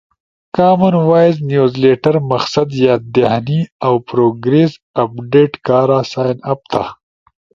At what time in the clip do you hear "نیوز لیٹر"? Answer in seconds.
1.49-2.15